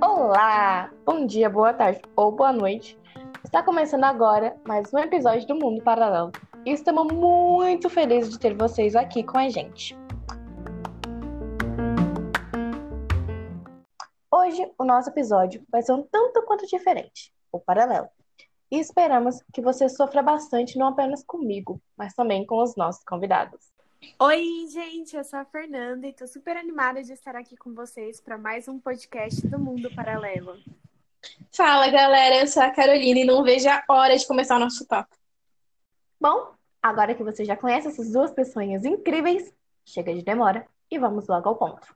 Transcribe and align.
Olá! 0.00 0.92
Bom 1.04 1.26
dia, 1.26 1.50
boa 1.50 1.74
tarde 1.74 2.00
ou 2.14 2.30
boa 2.30 2.52
noite. 2.52 2.96
Está 3.42 3.60
começando 3.60 4.04
agora 4.04 4.56
mais 4.64 4.94
um 4.94 4.98
episódio 4.98 5.44
do 5.48 5.56
Mundo 5.56 5.82
Paralelo. 5.82 6.30
E 6.64 6.70
estamos 6.70 7.12
muito 7.12 7.90
felizes 7.90 8.30
de 8.30 8.38
ter 8.38 8.54
vocês 8.56 8.94
aqui 8.94 9.24
com 9.24 9.36
a 9.36 9.48
gente. 9.48 9.98
Hoje, 14.30 14.70
o 14.78 14.84
nosso 14.84 15.10
episódio 15.10 15.66
vai 15.68 15.82
ser 15.82 15.90
um 15.92 16.04
tanto 16.04 16.40
quanto 16.44 16.68
diferente, 16.68 17.32
o 17.50 17.58
paralelo. 17.58 18.06
E 18.70 18.78
esperamos 18.78 19.42
que 19.52 19.60
você 19.60 19.88
sofra 19.88 20.22
bastante, 20.22 20.78
não 20.78 20.86
apenas 20.86 21.24
comigo, 21.24 21.82
mas 21.96 22.14
também 22.14 22.46
com 22.46 22.62
os 22.62 22.76
nossos 22.76 23.02
convidados. 23.02 23.74
Oi, 24.14 24.66
gente, 24.70 25.16
eu 25.16 25.24
sou 25.24 25.38
a 25.38 25.44
Fernanda 25.44 26.06
e 26.06 26.12
tô 26.12 26.26
super 26.26 26.56
animada 26.56 27.02
de 27.02 27.12
estar 27.12 27.36
aqui 27.36 27.56
com 27.56 27.74
vocês 27.74 28.20
para 28.20 28.38
mais 28.38 28.68
um 28.68 28.78
podcast 28.78 29.46
do 29.46 29.58
Mundo 29.58 29.94
Paralelo. 29.94 30.56
Fala, 31.52 31.90
galera, 31.90 32.36
eu 32.36 32.46
sou 32.46 32.62
a 32.62 32.70
Carolina 32.70 33.20
e 33.20 33.24
não 33.24 33.42
vejo 33.42 33.68
a 33.68 33.82
hora 33.88 34.16
de 34.16 34.26
começar 34.26 34.56
o 34.56 34.60
nosso 34.60 34.86
papo. 34.86 35.14
Bom, 36.20 36.52
agora 36.80 37.14
que 37.14 37.22
você 37.22 37.44
já 37.44 37.56
conhece 37.56 37.88
essas 37.88 38.10
duas 38.12 38.30
pessoas 38.30 38.84
incríveis, 38.84 39.52
chega 39.84 40.14
de 40.14 40.22
demora 40.22 40.66
e 40.90 40.98
vamos 40.98 41.26
logo 41.26 41.48
ao 41.48 41.56
ponto. 41.56 41.94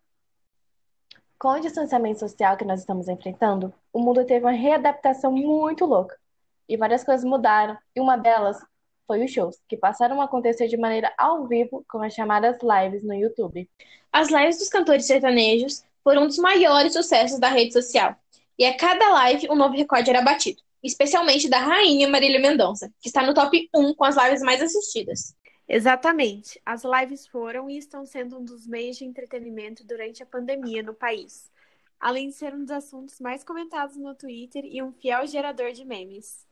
Com 1.39 1.53
o 1.53 1.61
distanciamento 1.61 2.21
social 2.21 2.57
que 2.57 2.65
nós 2.65 2.81
estamos 2.81 3.09
enfrentando, 3.09 3.73
o 3.93 4.01
mundo 4.01 4.27
teve 4.27 4.45
uma 4.45 4.53
readaptação 4.53 5.33
muito 5.33 5.87
louca 5.87 6.19
e 6.69 6.77
várias 6.77 7.03
coisas 7.03 7.25
mudaram, 7.25 7.77
e 7.97 8.01
uma 8.01 8.17
delas 8.17 8.65
foi 9.11 9.25
os 9.25 9.33
shows, 9.33 9.59
que 9.69 9.77
passaram 9.77 10.21
a 10.21 10.27
acontecer 10.27 10.69
de 10.69 10.77
maneira 10.77 11.13
ao 11.19 11.45
vivo 11.49 11.85
com 11.89 12.01
as 12.01 12.15
chamadas 12.15 12.59
lives 12.63 13.03
no 13.03 13.13
YouTube. 13.13 13.69
As 14.13 14.29
lives 14.29 14.59
dos 14.59 14.69
cantores 14.69 15.05
sertanejos 15.05 15.83
foram 16.05 16.23
um 16.23 16.27
dos 16.29 16.39
maiores 16.39 16.93
sucessos 16.93 17.41
da 17.41 17.49
rede 17.49 17.73
social, 17.73 18.15
e 18.57 18.65
a 18.65 18.77
cada 18.77 19.09
live 19.09 19.49
um 19.51 19.57
novo 19.57 19.75
recorde 19.75 20.11
era 20.11 20.23
batido, 20.23 20.63
especialmente 20.81 21.49
da 21.49 21.59
rainha 21.59 22.09
Marília 22.09 22.39
Mendonça, 22.39 22.89
que 23.01 23.09
está 23.09 23.27
no 23.27 23.35
top 23.35 23.69
1 23.75 23.95
com 23.95 24.05
as 24.05 24.17
lives 24.17 24.43
mais 24.43 24.63
assistidas. 24.63 25.35
Exatamente. 25.67 26.63
As 26.65 26.85
lives 26.85 27.27
foram 27.27 27.69
e 27.69 27.79
estão 27.79 28.07
sendo 28.07 28.39
um 28.39 28.45
dos 28.45 28.65
meios 28.65 28.97
de 28.97 29.05
entretenimento 29.05 29.85
durante 29.85 30.23
a 30.23 30.27
pandemia 30.27 30.85
no 30.85 30.95
país, 30.95 31.51
além 31.99 32.29
de 32.29 32.37
ser 32.37 32.55
um 32.55 32.61
dos 32.61 32.71
assuntos 32.71 33.19
mais 33.19 33.43
comentados 33.43 33.97
no 33.97 34.15
Twitter 34.15 34.65
e 34.65 34.81
um 34.81 34.93
fiel 34.93 35.27
gerador 35.27 35.73
de 35.73 35.85
memes. 35.85 36.49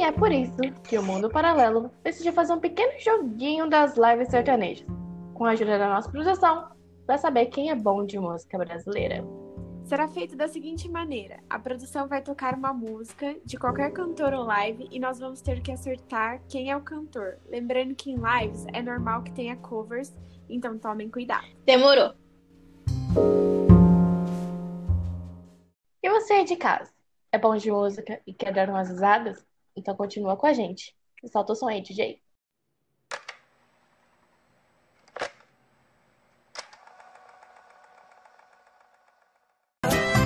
E 0.00 0.02
é 0.02 0.10
por 0.10 0.32
isso 0.32 0.56
que 0.82 0.96
o 0.96 1.02
Mundo 1.02 1.28
Paralelo 1.28 1.90
decidiu 2.02 2.32
fazer 2.32 2.54
um 2.54 2.58
pequeno 2.58 2.98
joguinho 2.98 3.68
das 3.68 3.98
lives 3.98 4.28
sertanejas, 4.28 4.86
com 5.34 5.44
a 5.44 5.50
ajuda 5.50 5.78
da 5.78 5.90
nossa 5.90 6.10
produção, 6.10 6.70
para 7.04 7.18
saber 7.18 7.46
quem 7.48 7.68
é 7.70 7.74
bom 7.74 8.06
de 8.06 8.18
música 8.18 8.56
brasileira. 8.56 9.22
Será 9.84 10.08
feito 10.08 10.34
da 10.34 10.48
seguinte 10.48 10.88
maneira: 10.88 11.40
a 11.50 11.58
produção 11.58 12.08
vai 12.08 12.22
tocar 12.22 12.54
uma 12.54 12.72
música 12.72 13.36
de 13.44 13.58
qualquer 13.58 13.92
cantor 13.92 14.32
ou 14.32 14.44
live 14.44 14.88
e 14.90 14.98
nós 14.98 15.18
vamos 15.18 15.42
ter 15.42 15.60
que 15.60 15.70
acertar 15.70 16.40
quem 16.48 16.70
é 16.70 16.76
o 16.78 16.80
cantor. 16.80 17.36
Lembrando 17.50 17.94
que 17.94 18.10
em 18.10 18.16
lives 18.16 18.64
é 18.72 18.80
normal 18.80 19.22
que 19.22 19.32
tenha 19.32 19.54
covers, 19.56 20.16
então 20.48 20.78
tomem 20.78 21.10
cuidado. 21.10 21.46
Demorou. 21.66 22.14
E 26.02 26.08
você 26.08 26.32
aí 26.32 26.44
de 26.46 26.56
casa? 26.56 26.90
É 27.30 27.36
bom 27.36 27.54
de 27.54 27.70
música 27.70 28.18
e 28.26 28.32
quer 28.32 28.54
dar 28.54 28.70
umas 28.70 28.88
risadas? 28.88 29.49
Então 29.76 29.94
continua 29.96 30.36
com 30.36 30.46
a 30.46 30.52
gente. 30.52 30.94
Solta 31.30 31.52
o 31.52 31.56
som 31.56 31.68
aí, 31.68 31.82
DJ. 31.82 32.20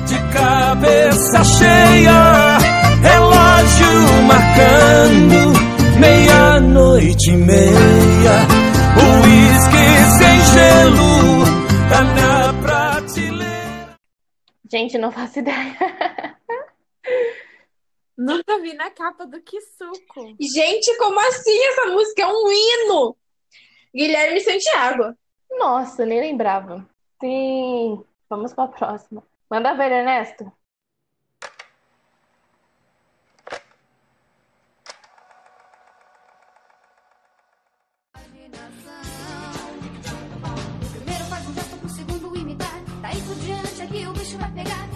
De 0.07 0.19
cabeça 0.33 1.45
cheia, 1.45 2.59
relógio 3.03 4.23
marcando 4.27 5.55
meia-noite 5.99 7.31
e 7.31 7.37
meia. 7.37 8.37
Uísque 8.97 9.87
sem 10.19 10.41
gelo, 10.55 11.45
tá 11.89 12.05
na 12.05 12.53
prateleira. 12.63 13.97
Gente, 14.71 14.99
não 14.99 15.11
faço 15.11 15.39
ideia. 15.41 16.14
Nunca 18.25 18.59
vi 18.59 18.73
na 18.73 18.91
capa 18.91 19.27
do 19.27 19.39
Que 19.43 19.61
Suco. 19.61 20.35
Gente, 20.41 20.97
como 20.97 21.21
assim? 21.21 21.63
Essa 21.67 21.87
música 21.89 22.23
é 22.23 22.27
um 22.27 22.51
hino! 22.51 23.17
Guilherme 23.95 24.41
Santiago. 24.41 25.15
Nossa, 25.51 26.07
nem 26.07 26.21
lembrava. 26.21 26.89
Sim, 27.21 28.03
vamos 28.27 28.55
para 28.55 28.65
a 28.65 28.69
próxima. 28.69 29.23
Manda 29.51 29.75
ver, 29.75 29.93
Ernesto. 29.93 30.51
Primeiro 40.93 41.25
faz 41.27 41.47
um 41.47 41.55
gesto 41.55 41.77
pro 41.77 41.89
segundo 41.91 42.37
imitar. 42.39 42.83
Daí 43.03 43.21
por 43.21 43.35
diante 43.35 43.83
aqui 43.83 44.07
o 44.07 44.13
bicho 44.15 44.39
vai 44.39 44.51
pegar. 44.53 44.94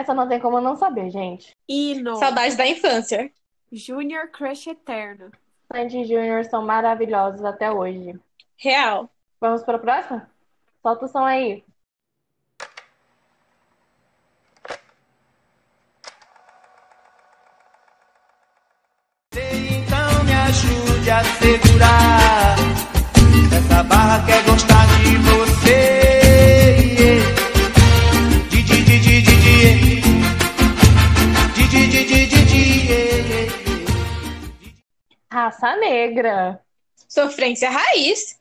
Essa 0.00 0.14
não 0.14 0.26
tem 0.26 0.40
como 0.40 0.62
não 0.62 0.76
saber, 0.76 1.10
gente. 1.10 1.54
Hino. 1.68 2.16
Saudade 2.16 2.56
da 2.56 2.66
infância. 2.66 3.30
Junior 3.70 4.28
Crush 4.28 4.66
Eterno. 4.66 5.30
Sandy 5.70 6.06
Júnior 6.06 6.42
são 6.46 6.64
maravilhosos 6.64 7.44
até 7.44 7.70
hoje. 7.70 8.18
Real. 8.56 9.10
Vamos 9.38 9.62
para 9.62 9.76
a 9.76 9.78
próxima? 9.78 10.30
Solta 10.82 11.04
o 11.04 11.08
som 11.08 11.18
aí. 11.18 11.62
Então 19.32 20.24
me 20.24 20.32
ajude 20.32 21.10
a 21.10 21.24
segurar 21.24 22.56
essa 23.54 23.82
barra 23.84 24.24
quer 24.24 24.42
gostar 24.46 24.79
Raça 35.32 35.76
Negra. 35.76 36.60
Sofrência 37.08 37.70
raiz. 37.70 38.40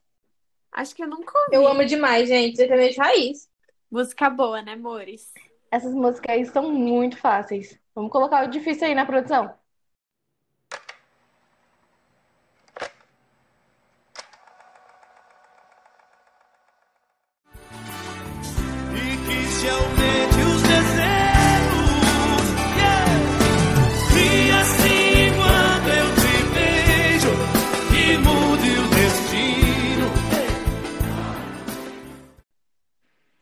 Acho 0.71 0.95
que 0.95 1.03
eu 1.03 1.07
nunca 1.07 1.37
ouvi. 1.37 1.55
Eu 1.55 1.67
amo 1.67 1.85
demais, 1.85 2.27
gente. 2.27 2.57
Sertanejo 2.57 2.99
raiz. 2.99 3.47
Música 3.91 4.29
boa, 4.29 4.61
né, 4.61 4.73
amores? 4.73 5.31
Essas 5.71 5.93
músicas 5.93 6.35
aí 6.35 6.45
são 6.45 6.71
muito 6.71 7.17
fáceis. 7.17 7.79
Vamos 7.93 8.11
colocar 8.11 8.43
o 8.45 8.49
difícil 8.49 8.87
aí 8.87 8.95
na 8.95 9.05
produção. 9.05 9.53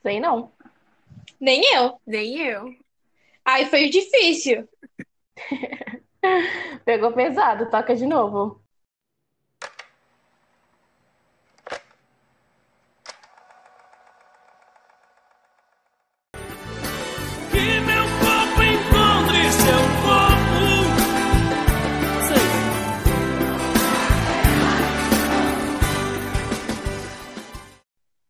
Sei 0.07 0.21
não. 0.21 0.53
Nem 1.37 1.61
eu. 1.75 1.99
Nem 2.07 2.37
eu. 2.39 2.73
Ai, 3.43 3.65
foi 3.65 3.89
difícil. 3.89 4.65
Pegou 6.85 7.11
pesado, 7.11 7.69
toca 7.69 7.93
de 7.93 8.05
novo. 8.05 8.63
Que 17.51 17.79
meu 17.81 18.05
corpo 18.21 18.63
encontre 18.63 19.51
seu 19.51 19.81
corpo. 20.05 20.61
Sei. 22.29 22.47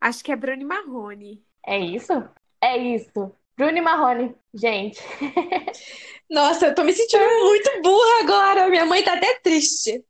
Acho 0.02 0.24
que 0.24 0.32
é 0.32 0.36
Bruni 0.36 0.66
Marrone. 0.66 1.47
É 1.68 1.78
isso? 1.78 2.14
É 2.62 2.78
isso. 2.78 3.32
Bruno 3.58 3.78
e 3.78 3.82
Marrone. 3.82 4.36
Gente, 4.54 5.00
Nossa, 6.30 6.68
eu 6.68 6.76
tô 6.76 6.84
me 6.84 6.94
sentindo 6.94 7.24
muito 7.24 7.82
burra 7.82 8.22
agora. 8.22 8.70
Minha 8.70 8.86
mãe 8.86 9.04
tá 9.04 9.14
até 9.14 9.40
triste. 9.40 10.04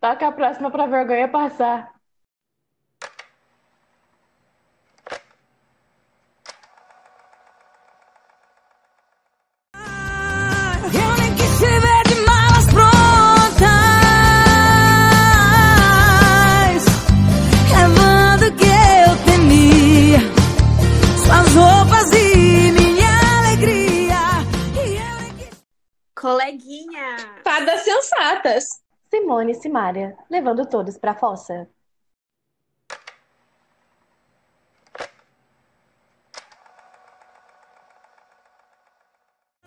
toca 0.00 0.28
a 0.28 0.32
próxima 0.32 0.70
pra 0.70 0.86
vergonha 0.86 1.28
passar. 1.28 1.93
Sensatas. 28.44 28.82
Simone 29.10 29.52
e 29.52 29.54
Simária, 29.54 30.16
levando 30.28 30.66
todos 30.68 30.98
pra 30.98 31.14
fossa. 31.14 31.68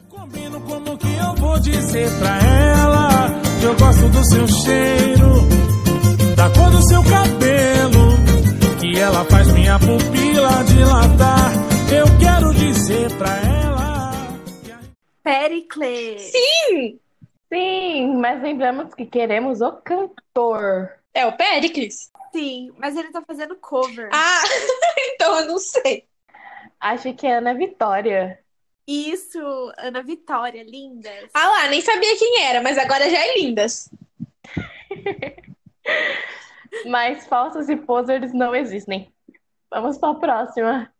Combino 0.10 0.62
como 0.62 0.98
que 0.98 1.08
eu 1.16 1.36
vou 1.36 1.60
dizer 1.60 2.10
pra 2.20 2.38
ela 2.40 3.30
que 3.60 3.66
eu 3.66 3.76
gosto 3.76 4.10
do 4.10 4.24
seu 4.26 4.48
cheiro, 4.48 5.32
da 6.36 6.50
cor 6.52 6.70
do 6.72 6.82
seu 6.88 7.04
cabelo, 7.04 8.08
que 8.80 9.00
ela 9.00 9.26
faz 9.26 9.52
minha 9.52 9.78
pupila 9.80 10.64
dilatar. 10.64 11.52
Eu 11.92 12.06
quero 12.20 12.54
dizer 12.54 13.12
pra 13.18 13.38
ela. 13.38 14.12
a- 14.12 14.80
Pericles. 15.24 16.32
Sim! 16.32 17.00
Sim, 17.52 18.18
mas 18.18 18.42
lembramos 18.42 18.94
que 18.94 19.06
queremos 19.06 19.62
o 19.62 19.72
cantor. 19.74 20.92
É 21.14 21.26
o 21.26 21.36
Pericles. 21.36 22.12
Sim, 22.32 22.72
mas 22.78 22.96
ele 22.96 23.12
tá 23.12 23.22
fazendo 23.26 23.56
cover. 23.56 24.10
Ah, 24.14 24.42
então 25.14 25.40
eu 25.40 25.48
não 25.48 25.58
sei. 25.58 26.08
Acho 26.80 27.14
que 27.14 27.26
é 27.26 27.38
Ana 27.38 27.54
Vitória. 27.54 28.40
Isso, 28.86 29.40
Ana 29.78 30.02
Vitória, 30.02 30.64
lindas. 30.64 31.30
Ah 31.34 31.48
lá, 31.48 31.68
nem 31.68 31.82
sabia 31.82 32.18
quem 32.18 32.44
era, 32.44 32.62
mas 32.62 32.78
agora 32.78 33.10
já 33.10 33.18
é 33.18 33.38
lindas. 33.38 33.90
Mas 36.86 37.26
falsos 37.26 37.70
e 37.70 37.76
posers 37.76 38.34
não 38.34 38.54
existem. 38.54 39.12
Vamos 39.70 39.98
pra 39.98 40.14
próxima. 40.16 40.94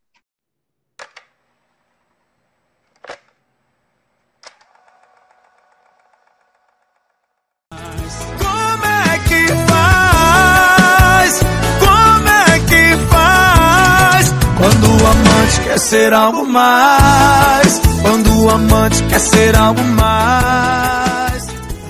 Quer 15.78 15.82
ser 15.82 16.12
algo 16.14 16.44
mais. 16.44 17.80
Quando 18.02 18.46
o 18.46 18.50
amante 18.50 18.96
quer 19.10 19.20
ser 19.20 19.56
algo 19.56 19.80
mais. 19.84 21.44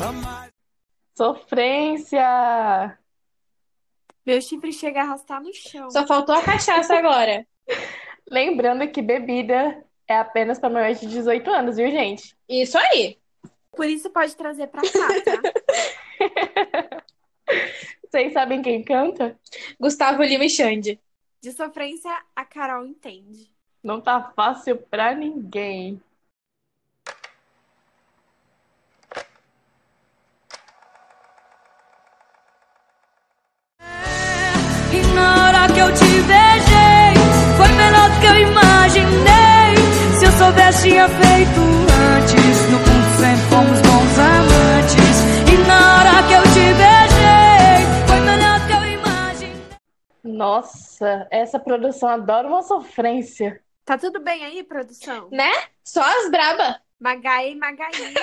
Amar- 0.04 0.52
Sofrência! 1.16 3.00
Meu 4.26 4.42
chifre 4.42 4.74
chega 4.74 5.00
a 5.00 5.04
arrastar 5.04 5.42
no 5.42 5.54
chão. 5.54 5.90
Só 5.90 6.06
faltou 6.06 6.36
a 6.36 6.42
cachaça 6.44 6.96
agora. 6.96 7.48
Lembrando 8.30 8.86
que 8.92 9.02
bebida 9.02 9.82
é 10.06 10.18
apenas 10.18 10.60
para 10.60 10.70
maiores 10.70 11.00
de 11.00 11.08
18 11.08 11.50
anos, 11.50 11.78
viu, 11.78 11.90
gente? 11.90 12.36
Isso 12.50 12.78
aí. 12.78 13.18
Por 13.72 13.86
isso 13.86 14.10
pode 14.10 14.36
trazer 14.36 14.68
pra 14.68 14.82
cá, 14.82 15.08
tá? 15.24 17.00
Vocês 18.12 18.34
sabem 18.34 18.62
quem 18.62 18.84
canta? 18.84 19.40
Gustavo 19.80 20.24
Lima 20.24 20.44
e 20.44 20.50
Xande. 20.50 21.00
De 21.42 21.54
sofrência, 21.54 22.12
a 22.36 22.44
Carol 22.44 22.86
entende. 22.86 23.56
Não 23.84 24.02
tá 24.02 24.32
fácil 24.36 24.76
pra 24.78 25.14
ninguém. 25.16 26.02
E 34.92 35.02
na 35.14 35.46
hora 35.46 35.74
que 35.74 35.80
eu 35.80 35.94
te 35.94 36.22
beijei, 36.22 37.14
foi 37.56 37.68
melhor 37.76 38.10
do 38.10 38.20
que 38.20 38.26
eu 38.26 38.36
imaginei. 38.50 39.76
Se 40.20 40.26
eu 40.26 40.32
soubesse, 40.32 40.90
tinha 40.90 41.08
feito 41.08 41.60
antes. 42.18 42.72
No 42.72 42.80
fundo, 42.80 43.10
sempre 43.20 43.46
fomos 43.50 43.80
bons 43.82 44.20
amantes. 44.20 45.18
E 45.54 45.58
na 45.68 45.80
hora 46.00 46.28
que 46.28 46.34
eu 46.34 46.44
te 46.44 46.74
beijei, 46.74 47.86
foi 48.08 48.20
melhor 48.22 48.60
do 48.60 48.68
que 48.68 48.74
eu 48.74 48.86
imaginei. 48.86 49.62
Nossa, 50.24 51.28
essa 51.32 51.60
produção 51.60 52.10
adora 52.10 52.48
uma 52.48 52.64
sofrência. 52.64 53.62
Tá 53.88 53.98
tudo 53.98 54.20
bem 54.20 54.44
aí, 54.44 54.62
produção? 54.66 55.30
Né? 55.32 55.50
Só 55.82 56.02
as 56.02 56.30
braba. 56.30 56.82
Magaí 57.00 57.54
e 57.54 57.56
Magaísa. 57.56 58.20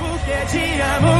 Porque 0.00 0.46
te 0.50 0.80
amo 0.80 1.13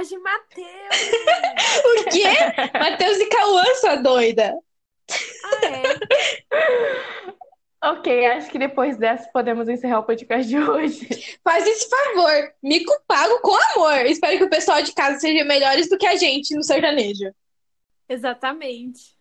Jorge 0.00 0.18
Matheus. 0.18 0.66
O 1.84 2.04
quê? 2.10 2.24
Matheus 2.78 3.18
e 3.18 3.26
Cauã, 3.26 3.64
sua 3.76 3.96
doida. 3.96 4.58
Ah, 5.44 5.66
é? 5.66 5.82
Ok, 7.82 8.26
acho 8.26 8.50
que 8.50 8.58
depois 8.58 8.96
dessa 8.96 9.30
podemos 9.32 9.68
encerrar 9.68 10.00
o 10.00 10.04
podcast 10.04 10.48
de 10.48 10.58
hoje. 10.58 11.38
Faz 11.44 11.66
esse 11.66 11.88
favor. 11.88 12.52
Mico 12.62 12.92
pago 13.06 13.40
com 13.40 13.54
amor. 13.72 14.06
Espero 14.06 14.38
que 14.38 14.44
o 14.44 14.50
pessoal 14.50 14.82
de 14.82 14.92
casa 14.92 15.18
seja 15.18 15.44
melhores 15.44 15.88
do 15.88 15.98
que 15.98 16.06
a 16.06 16.16
gente 16.16 16.54
no 16.54 16.62
sertanejo. 16.62 17.32
Exatamente. 18.08 19.16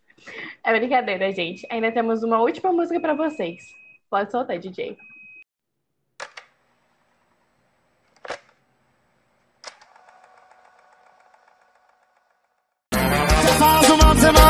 É 0.63 0.77
brincadeira, 0.77 1.31
gente. 1.31 1.67
Ainda 1.69 1.91
temos 1.91 2.23
uma 2.23 2.41
última 2.41 2.71
música 2.71 2.99
pra 2.99 3.13
vocês. 3.13 3.63
Pode 4.09 4.31
soltar, 4.31 4.57
DJ. 4.57 4.97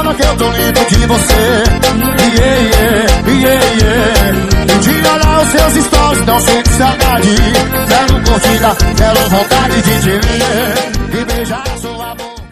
Semana 0.10 0.16
que 0.16 0.24
eu 0.24 0.38
tô 0.38 0.52
livre 0.52 0.86
de 0.86 1.06
você. 1.08 1.34
Yeah, 2.40 2.62
yeah, 2.70 3.08
yeah, 3.28 3.66
yeah. 3.82 4.32
De 4.80 4.90
olhar 4.90 5.42
os 5.42 5.48
seus 5.50 5.74
stories, 5.86 6.26
não 6.26 6.40
sinto 6.40 6.70
saudade. 6.70 7.36
Quero 7.88 8.14
curtida, 8.24 8.76
quero 8.98 9.30
vontade 9.30 9.82
de 9.82 10.02
te 10.02 10.18
ver. 10.20 11.20
E 11.20 11.26
beijar 11.26 11.78
sua 11.80 12.16
boca. 12.16 12.44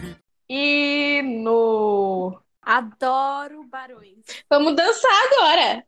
E 0.48 1.22
no. 1.22 2.38
Adoro 2.62 3.64
barões. 3.70 4.24
Vamos 4.50 4.76
dançar 4.76 5.10
agora. 5.32 5.84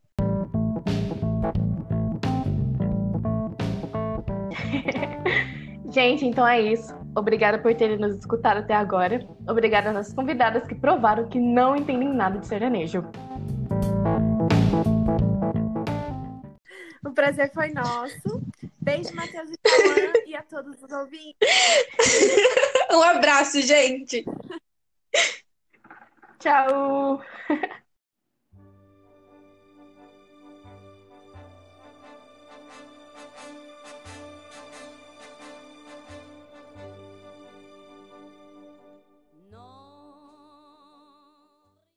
Gente, 5.90 6.25
então 6.25 6.47
é 6.47 6.61
isso. 6.61 6.94
Obrigada 7.16 7.59
por 7.59 7.75
terem 7.75 7.99
nos 7.99 8.16
escutado 8.16 8.59
até 8.59 8.75
agora. 8.75 9.26
Obrigada 9.49 9.88
às 9.88 9.94
nossas 9.94 10.14
convidadas 10.14 10.64
que 10.66 10.75
provaram 10.75 11.28
que 11.28 11.38
não 11.40 11.75
entendem 11.75 12.09
nada 12.09 12.38
de 12.38 12.47
sertanejo. 12.47 13.04
O 17.04 17.11
prazer 17.12 17.52
foi 17.52 17.73
nosso. 17.73 18.40
Beijo, 18.80 19.14
Matheus 19.14 19.50
e 19.50 19.59
Cauã, 19.59 20.12
e 20.26 20.37
a 20.37 20.42
todos 20.42 20.80
os 20.82 20.90
ouvintes. 20.92 21.37
Um 22.92 23.02
abraço, 23.02 23.61
gente. 23.62 24.25
Tchau! 26.38 27.23